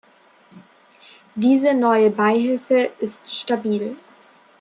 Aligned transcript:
Diese 1.35 1.75
neue 1.75 2.09
Beihilfe 2.09 2.89
ist 2.97 3.35
stabil. 3.35 3.97